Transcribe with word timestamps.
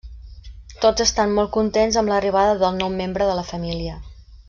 Tots 0.85 1.03
estan 1.05 1.35
molt 1.39 1.51
contents 1.57 1.99
amb 2.03 2.13
l'arribada 2.15 2.57
del 2.65 2.81
nou 2.83 2.91
membre 3.03 3.29
de 3.33 3.37
la 3.43 3.49
família. 3.55 4.01